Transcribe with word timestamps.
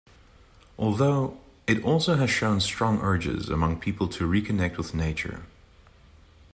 Although, 0.79 1.39
it 1.67 1.83
also 1.83 2.15
has 2.15 2.31
shown 2.31 2.59
strong 2.59 2.99
urges 3.01 3.49
among 3.49 3.79
people 3.79 4.07
to 4.07 4.23
reconnect 4.27 4.77
with 4.77 4.95
nature. 4.95 5.43